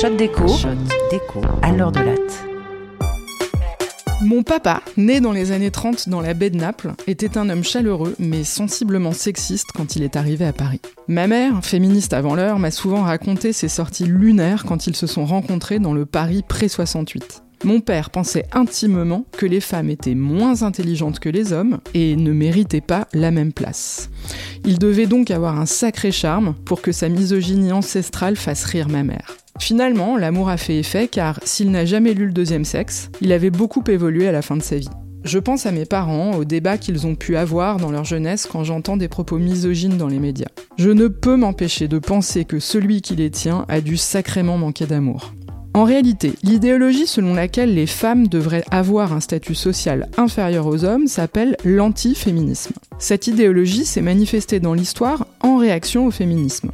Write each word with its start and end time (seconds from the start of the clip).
Shot 0.00 0.16
déco. 0.16 0.48
Shot 0.48 0.68
déco. 1.10 1.42
À 1.60 1.72
l'heure 1.72 1.92
de 1.92 2.00
latte. 2.00 2.44
Mon 4.22 4.42
papa, 4.42 4.80
né 4.96 5.20
dans 5.20 5.32
les 5.32 5.52
années 5.52 5.70
30 5.70 6.08
dans 6.08 6.22
la 6.22 6.32
baie 6.32 6.48
de 6.48 6.56
Naples, 6.56 6.92
était 7.06 7.36
un 7.36 7.50
homme 7.50 7.62
chaleureux 7.62 8.14
mais 8.18 8.42
sensiblement 8.42 9.12
sexiste 9.12 9.66
quand 9.74 9.96
il 9.96 10.02
est 10.02 10.16
arrivé 10.16 10.46
à 10.46 10.54
Paris. 10.54 10.80
Ma 11.06 11.26
mère, 11.26 11.62
féministe 11.62 12.14
avant 12.14 12.34
l'heure, 12.34 12.58
m'a 12.58 12.70
souvent 12.70 13.02
raconté 13.02 13.52
ses 13.52 13.68
sorties 13.68 14.06
lunaires 14.06 14.64
quand 14.64 14.86
ils 14.86 14.96
se 14.96 15.06
sont 15.06 15.26
rencontrés 15.26 15.80
dans 15.80 15.92
le 15.92 16.06
Paris 16.06 16.42
pré-68. 16.48 17.42
Mon 17.64 17.80
père 17.80 18.08
pensait 18.08 18.46
intimement 18.52 19.26
que 19.32 19.44
les 19.44 19.60
femmes 19.60 19.90
étaient 19.90 20.14
moins 20.14 20.62
intelligentes 20.62 21.18
que 21.18 21.28
les 21.28 21.52
hommes 21.52 21.78
et 21.92 22.16
ne 22.16 22.32
méritaient 22.32 22.80
pas 22.80 23.06
la 23.12 23.30
même 23.30 23.52
place. 23.52 24.08
Il 24.64 24.78
devait 24.78 25.04
donc 25.04 25.30
avoir 25.30 25.60
un 25.60 25.66
sacré 25.66 26.10
charme 26.10 26.54
pour 26.64 26.80
que 26.80 26.90
sa 26.90 27.10
misogynie 27.10 27.72
ancestrale 27.72 28.36
fasse 28.36 28.64
rire 28.64 28.88
ma 28.88 29.02
mère. 29.02 29.36
Finalement, 29.60 30.16
l'amour 30.16 30.48
a 30.48 30.56
fait 30.56 30.78
effet 30.78 31.06
car 31.06 31.38
s'il 31.44 31.70
n'a 31.70 31.84
jamais 31.84 32.14
lu 32.14 32.26
le 32.26 32.32
deuxième 32.32 32.64
sexe, 32.64 33.10
il 33.20 33.30
avait 33.30 33.50
beaucoup 33.50 33.84
évolué 33.86 34.26
à 34.26 34.32
la 34.32 34.42
fin 34.42 34.56
de 34.56 34.62
sa 34.62 34.76
vie. 34.76 34.88
Je 35.22 35.38
pense 35.38 35.66
à 35.66 35.70
mes 35.70 35.84
parents, 35.84 36.32
aux 36.32 36.46
débats 36.46 36.78
qu'ils 36.78 37.06
ont 37.06 37.14
pu 37.14 37.36
avoir 37.36 37.76
dans 37.76 37.90
leur 37.90 38.04
jeunesse 38.04 38.48
quand 38.50 38.64
j'entends 38.64 38.96
des 38.96 39.06
propos 39.06 39.36
misogynes 39.36 39.98
dans 39.98 40.08
les 40.08 40.18
médias. 40.18 40.48
Je 40.78 40.88
ne 40.88 41.08
peux 41.08 41.36
m'empêcher 41.36 41.88
de 41.88 41.98
penser 41.98 42.46
que 42.46 42.58
celui 42.58 43.02
qui 43.02 43.16
les 43.16 43.30
tient 43.30 43.66
a 43.68 43.82
dû 43.82 43.98
sacrément 43.98 44.56
manquer 44.56 44.86
d'amour. 44.86 45.34
En 45.72 45.84
réalité, 45.84 46.32
l'idéologie 46.42 47.06
selon 47.06 47.32
laquelle 47.32 47.74
les 47.74 47.86
femmes 47.86 48.26
devraient 48.26 48.64
avoir 48.72 49.12
un 49.12 49.20
statut 49.20 49.54
social 49.54 50.08
inférieur 50.16 50.66
aux 50.66 50.84
hommes 50.84 51.06
s'appelle 51.06 51.56
l'antiféminisme. 51.64 52.72
Cette 52.98 53.28
idéologie 53.28 53.84
s'est 53.84 54.02
manifestée 54.02 54.58
dans 54.58 54.74
l'histoire 54.74 55.28
en 55.40 55.56
réaction 55.56 56.06
au 56.06 56.10
féminisme. 56.10 56.72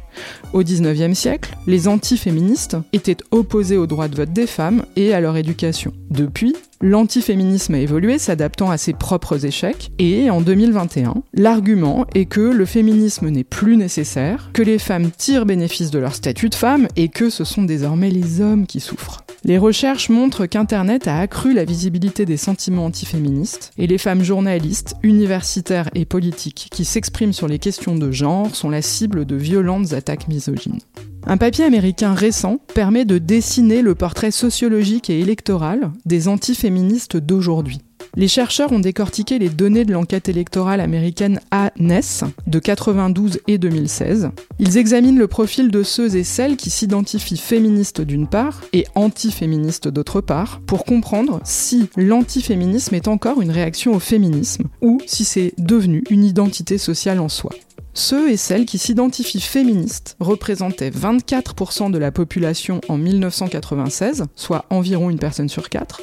Au 0.51 0.63
XIXe 0.63 1.17
siècle, 1.17 1.55
les 1.67 1.87
antiféministes 1.87 2.77
étaient 2.91 3.17
opposés 3.29 3.77
au 3.77 3.85
droit 3.85 4.07
de 4.07 4.15
vote 4.15 4.33
des 4.33 4.47
femmes 4.47 4.83
et 4.95 5.13
à 5.13 5.21
leur 5.21 5.37
éducation. 5.37 5.93
Depuis, 6.09 6.55
L'antiféminisme 6.79 7.73
a 7.73 7.79
évolué, 7.79 8.19
s'adaptant 8.19 8.69
à 8.69 8.77
ses 8.77 8.93
propres 8.93 9.45
échecs, 9.45 9.91
et 9.97 10.29
en 10.29 10.41
2021, 10.41 11.23
l'argument 11.33 12.05
est 12.13 12.25
que 12.25 12.39
le 12.39 12.65
féminisme 12.65 13.29
n'est 13.29 13.43
plus 13.43 13.77
nécessaire, 13.77 14.51
que 14.53 14.61
les 14.61 14.77
femmes 14.77 15.09
tirent 15.09 15.47
bénéfice 15.47 15.89
de 15.89 15.97
leur 15.97 16.13
statut 16.13 16.49
de 16.49 16.55
femme 16.55 16.87
et 16.95 17.07
que 17.07 17.31
ce 17.31 17.43
sont 17.43 17.63
désormais 17.63 18.11
les 18.11 18.41
hommes 18.41 18.67
qui 18.67 18.79
souffrent. 18.79 19.23
Les 19.43 19.57
recherches 19.57 20.09
montrent 20.09 20.45
qu'Internet 20.45 21.07
a 21.07 21.17
accru 21.17 21.53
la 21.53 21.65
visibilité 21.65 22.25
des 22.25 22.37
sentiments 22.37 22.85
antiféministes, 22.85 23.71
et 23.79 23.87
les 23.87 23.97
femmes 23.97 24.23
journalistes, 24.23 24.95
universitaires 25.01 25.89
et 25.95 26.05
politiques 26.05 26.67
qui 26.71 26.85
s'expriment 26.85 27.33
sur 27.33 27.47
les 27.47 27.57
questions 27.57 27.95
de 27.95 28.11
genre 28.11 28.55
sont 28.55 28.69
la 28.69 28.83
cible 28.83 29.25
de 29.25 29.35
violentes 29.35 29.93
attaques 29.93 30.27
misogynes. 30.27 30.81
Un 31.29 31.35
papier 31.35 31.65
américain 31.65 32.13
récent 32.13 32.57
permet 32.73 33.03
de 33.03 33.17
dessiner 33.17 33.81
le 33.81 33.95
portrait 33.95 34.31
sociologique 34.31 35.09
et 35.09 35.19
électoral 35.19 35.91
des 36.05 36.29
antiféministes 36.29 37.17
d'aujourd'hui. 37.17 37.81
Les 38.15 38.29
chercheurs 38.29 38.71
ont 38.71 38.79
décortiqué 38.79 39.37
les 39.37 39.49
données 39.49 39.83
de 39.83 39.91
l'enquête 39.91 40.29
électorale 40.29 40.79
américaine 40.79 41.41
ANES 41.51 42.23
de 42.47 42.59
92 42.59 43.41
et 43.47 43.57
2016. 43.57 44.29
Ils 44.59 44.77
examinent 44.77 45.19
le 45.19 45.27
profil 45.27 45.69
de 45.69 45.83
ceux 45.83 46.15
et 46.15 46.23
celles 46.23 46.55
qui 46.55 46.69
s'identifient 46.69 47.35
féministes 47.35 47.99
d'une 47.99 48.27
part 48.27 48.61
et 48.71 48.85
antiféministes 48.95 49.89
d'autre 49.89 50.21
part 50.21 50.61
pour 50.65 50.85
comprendre 50.85 51.41
si 51.43 51.89
l'antiféminisme 51.97 52.95
est 52.95 53.09
encore 53.09 53.41
une 53.41 53.51
réaction 53.51 53.93
au 53.93 53.99
féminisme 53.99 54.63
ou 54.81 54.99
si 55.05 55.25
c'est 55.25 55.53
devenu 55.57 56.05
une 56.09 56.23
identité 56.23 56.77
sociale 56.77 57.19
en 57.19 57.29
soi. 57.29 57.51
Ceux 57.97 58.29
et 58.29 58.37
celles 58.37 58.67
qui 58.67 58.77
s'identifient 58.77 59.41
féministes 59.41 60.17
représentaient 60.19 60.91
24% 60.91 61.89
de 61.89 61.97
la 61.97 62.11
population 62.11 62.79
en 62.89 62.97
1996, 62.99 64.25
soit 64.35 64.65
environ 64.69 65.09
une 65.09 65.17
personne 65.17 65.49
sur 65.49 65.67
quatre, 65.67 66.01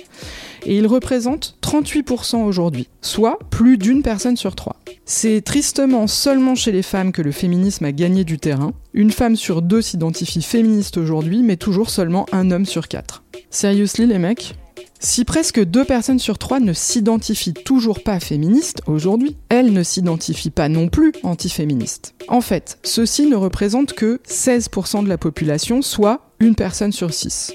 et 0.66 0.76
ils 0.76 0.88
représentent 0.88 1.56
38% 1.62 2.42
aujourd'hui, 2.42 2.88
soit 3.00 3.38
plus 3.48 3.78
d'une 3.78 4.02
personne 4.02 4.36
sur 4.36 4.56
trois. 4.56 4.74
C'est 5.04 5.40
tristement 5.40 6.08
seulement 6.08 6.56
chez 6.56 6.72
les 6.72 6.82
femmes 6.82 7.12
que 7.12 7.22
le 7.22 7.30
féminisme 7.30 7.84
a 7.84 7.92
gagné 7.92 8.24
du 8.24 8.38
terrain. 8.38 8.72
Une 8.92 9.12
femme 9.12 9.36
sur 9.36 9.62
deux 9.62 9.80
s'identifie 9.80 10.42
féministe 10.42 10.96
aujourd'hui, 10.96 11.44
mais 11.44 11.56
toujours 11.56 11.90
seulement 11.90 12.26
un 12.32 12.50
homme 12.50 12.66
sur 12.66 12.88
quatre. 12.88 13.22
Seriously 13.50 14.06
les 14.06 14.18
mecs? 14.18 14.56
Si 15.00 15.24
presque 15.24 15.62
deux 15.62 15.84
personnes 15.84 16.18
sur 16.18 16.38
trois 16.38 16.60
ne 16.60 16.72
s'identifient 16.72 17.54
toujours 17.54 18.02
pas 18.02 18.20
féministes 18.20 18.80
aujourd'hui, 18.86 19.36
elles 19.48 19.72
ne 19.72 19.82
s'identifient 19.82 20.50
pas 20.50 20.68
non 20.68 20.88
plus 20.88 21.12
antiféministes. 21.22 22.14
En 22.28 22.40
fait, 22.40 22.78
ceux-ci 22.82 23.26
ne 23.26 23.36
représentent 23.36 23.92
que 23.92 24.20
16% 24.26 25.04
de 25.04 25.08
la 25.08 25.18
population, 25.18 25.82
soit 25.82 26.30
une 26.40 26.54
personne 26.54 26.92
sur 26.92 27.12
six. 27.12 27.52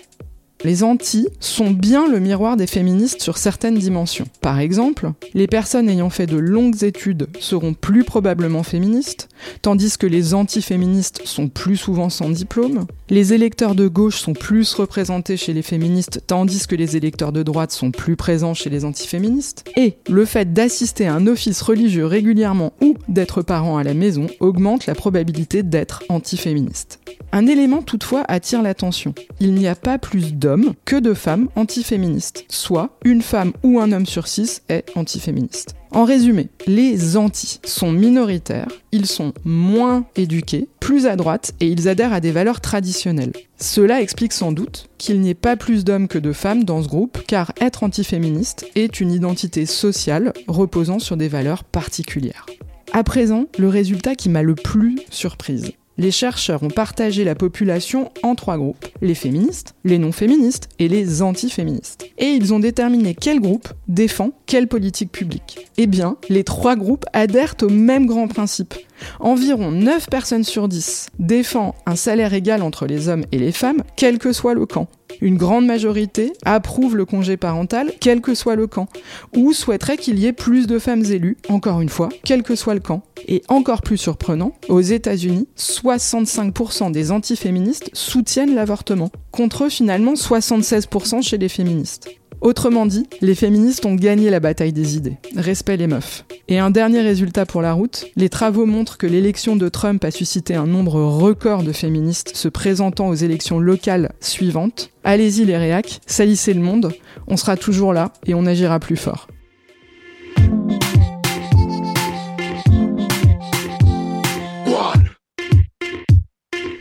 Les 0.65 0.83
anti 0.83 1.29
sont 1.39 1.71
bien 1.71 2.05
le 2.09 2.19
miroir 2.19 2.57
des 2.57 2.67
féministes 2.67 3.21
sur 3.21 3.37
certaines 3.37 3.77
dimensions. 3.77 4.25
Par 4.41 4.59
exemple, 4.59 5.13
les 5.33 5.47
personnes 5.47 5.87
ayant 5.87 6.09
fait 6.09 6.25
de 6.27 6.35
longues 6.35 6.83
études 6.83 7.27
seront 7.39 7.73
plus 7.73 8.03
probablement 8.03 8.63
féministes, 8.63 9.29
tandis 9.61 9.97
que 9.97 10.05
les 10.05 10.33
antiféministes 10.33 11.21
sont 11.23 11.47
plus 11.47 11.77
souvent 11.77 12.09
sans 12.09 12.29
diplôme. 12.29 12.87
Les 13.09 13.33
électeurs 13.33 13.73
de 13.73 13.87
gauche 13.87 14.19
sont 14.19 14.33
plus 14.33 14.73
représentés 14.73 15.37
chez 15.37 15.53
les 15.53 15.61
féministes, 15.61 16.23
tandis 16.27 16.67
que 16.67 16.75
les 16.75 16.97
électeurs 16.97 17.31
de 17.31 17.41
droite 17.41 17.71
sont 17.71 17.91
plus 17.91 18.17
présents 18.17 18.53
chez 18.53 18.69
les 18.69 18.83
antiféministes. 18.83 19.63
Et 19.77 19.95
le 20.09 20.25
fait 20.25 20.51
d'assister 20.51 21.07
à 21.07 21.13
un 21.13 21.25
office 21.25 21.61
religieux 21.61 22.05
régulièrement 22.05 22.73
ou 22.81 22.95
d'être 23.07 23.41
parent 23.41 23.77
à 23.77 23.83
la 23.83 23.93
maison 23.93 24.27
augmente 24.41 24.87
la 24.87 24.95
probabilité 24.95 25.63
d'être 25.63 26.03
antiféministe. 26.09 26.99
Un 27.31 27.45
élément 27.45 27.83
toutefois 27.83 28.23
attire 28.27 28.63
l'attention. 28.63 29.13
Il 29.39 29.53
n'y 29.53 29.67
a 29.67 29.75
pas 29.75 29.99
plus 29.99 30.33
d'hommes 30.33 30.73
que 30.85 30.95
de 30.95 31.13
femmes 31.13 31.49
antiféministes, 31.55 32.45
soit 32.49 32.97
une 33.05 33.21
femme 33.21 33.53
ou 33.63 33.79
un 33.79 33.91
homme 33.91 34.07
sur 34.07 34.27
six 34.27 34.63
est 34.67 34.85
antiféministe. 34.95 35.75
En 35.91 36.05
résumé, 36.05 36.49
les 36.65 37.17
anti 37.17 37.59
sont 37.65 37.91
minoritaires, 37.91 38.67
ils 38.91 39.05
sont 39.05 39.33
moins 39.43 40.05
éduqués, 40.15 40.69
plus 40.79 41.05
à 41.05 41.15
droite 41.15 41.53
et 41.59 41.67
ils 41.67 41.87
adhèrent 41.87 42.13
à 42.13 42.19
des 42.19 42.31
valeurs 42.31 42.61
traditionnelles. 42.61 43.33
Cela 43.57 44.01
explique 44.01 44.33
sans 44.33 44.51
doute 44.51 44.87
qu'il 44.97 45.19
n'y 45.21 45.29
ait 45.29 45.35
pas 45.35 45.55
plus 45.55 45.83
d'hommes 45.83 46.07
que 46.07 46.19
de 46.19 46.31
femmes 46.31 46.63
dans 46.63 46.81
ce 46.81 46.87
groupe, 46.87 47.19
car 47.27 47.53
être 47.59 47.83
antiféministe 47.83 48.67
est 48.75 48.99
une 48.99 49.11
identité 49.11 49.65
sociale 49.65 50.33
reposant 50.47 50.99
sur 50.99 51.17
des 51.17 51.27
valeurs 51.27 51.63
particulières. 51.63 52.45
À 52.91 53.03
présent, 53.03 53.45
le 53.59 53.67
résultat 53.67 54.15
qui 54.15 54.29
m'a 54.29 54.41
le 54.41 54.55
plus 54.55 54.99
surprise 55.11 55.73
les 55.99 56.11
chercheurs 56.11 56.63
ont 56.63 56.69
partagé 56.69 57.25
la 57.25 57.35
population 57.35 58.09
en 58.23 58.33
trois 58.33 58.57
groupes, 58.57 58.87
les 59.01 59.15
féministes, 59.15 59.75
les 59.83 59.97
non-féministes 59.97 60.69
et 60.79 60.87
les 60.87 61.21
anti-féministes. 61.21 62.05
Et 62.17 62.27
ils 62.27 62.53
ont 62.53 62.59
déterminé 62.59 63.13
quel 63.13 63.41
groupe 63.41 63.67
défend 63.89 64.31
quelle 64.45 64.67
politique 64.67 65.11
publique. 65.11 65.67
Eh 65.77 65.87
bien, 65.87 66.15
les 66.29 66.45
trois 66.45 66.77
groupes 66.77 67.05
adhèrent 67.11 67.55
au 67.61 67.69
même 67.69 68.05
grand 68.05 68.29
principe. 68.29 68.73
Environ 69.19 69.71
9 69.71 70.09
personnes 70.09 70.43
sur 70.43 70.67
10 70.67 71.07
défendent 71.19 71.73
un 71.85 71.95
salaire 71.95 72.33
égal 72.33 72.61
entre 72.61 72.85
les 72.85 73.09
hommes 73.09 73.25
et 73.31 73.39
les 73.39 73.51
femmes, 73.51 73.83
quel 73.95 74.17
que 74.17 74.33
soit 74.33 74.53
le 74.53 74.65
camp. 74.65 74.87
Une 75.21 75.37
grande 75.37 75.65
majorité 75.65 76.33
approuve 76.45 76.95
le 76.95 77.05
congé 77.05 77.35
parental, 77.35 77.91
quel 77.99 78.21
que 78.21 78.35
soit 78.35 78.55
le 78.55 78.67
camp, 78.67 78.87
ou 79.35 79.53
souhaiterait 79.53 79.97
qu'il 79.97 80.19
y 80.19 80.27
ait 80.27 80.33
plus 80.33 80.67
de 80.67 80.79
femmes 80.79 81.03
élues, 81.03 81.37
encore 81.49 81.81
une 81.81 81.89
fois, 81.89 82.09
quel 82.23 82.43
que 82.43 82.55
soit 82.55 82.73
le 82.73 82.79
camp. 82.79 83.03
Et 83.27 83.43
encore 83.49 83.81
plus 83.81 83.97
surprenant, 83.97 84.53
aux 84.69 84.81
États-Unis, 84.81 85.47
65% 85.57 86.91
des 86.91 87.11
antiféministes 87.11 87.89
soutiennent 87.93 88.55
l'avortement, 88.55 89.11
contre 89.31 89.69
finalement 89.69 90.13
76% 90.13 91.21
chez 91.21 91.37
les 91.37 91.49
féministes. 91.49 92.09
Autrement 92.41 92.85
dit, 92.85 93.05
les 93.21 93.35
féministes 93.35 93.85
ont 93.85 93.95
gagné 93.95 94.29
la 94.29 94.39
bataille 94.39 94.71
des 94.71 94.95
idées. 94.95 95.17
Respect 95.35 95.75
les 95.75 95.87
meufs. 95.87 96.23
Et 96.47 96.57
un 96.57 96.71
dernier 96.71 97.01
résultat 97.01 97.45
pour 97.45 97.61
la 97.61 97.73
route, 97.73 98.05
les 98.15 98.29
travaux 98.29 98.65
montrent 98.65 98.97
que 98.97 99.07
l'élection 99.07 99.57
de 99.57 99.67
Trump 99.67 100.03
a 100.05 100.11
suscité 100.11 100.55
un 100.55 100.65
nombre 100.65 101.01
record 101.01 101.63
de 101.63 101.73
féministes 101.73 102.35
se 102.35 102.47
présentant 102.47 103.09
aux 103.09 103.15
élections 103.15 103.59
locales 103.59 104.13
suivantes. 104.21 104.91
Allez-y 105.03 105.43
les 105.45 105.57
réacs, 105.57 105.99
salissez 106.05 106.53
le 106.53 106.61
monde, 106.61 106.93
on 107.27 107.35
sera 107.35 107.57
toujours 107.57 107.93
là 107.93 108.13
et 108.25 108.33
on 108.33 108.45
agira 108.45 108.79
plus 108.79 108.97
fort. 108.97 109.27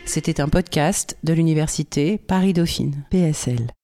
C'était 0.05 0.41
un 0.41 0.49
podcast 0.49 1.19
de 1.23 1.35
l'université 1.35 2.17
Paris-Dauphine, 2.17 3.05
PSL. 3.11 3.69